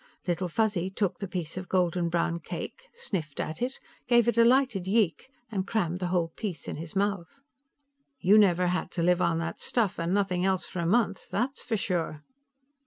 [0.25, 3.77] Little Fuzzy took the piece of golden brown cake, sniffed at it,
[4.07, 7.43] gave a delighted yeek and crammed the whole piece in his mouth.
[8.19, 11.61] "You never had to live on that stuff and nothing else for a month, that's
[11.61, 12.23] for sure!"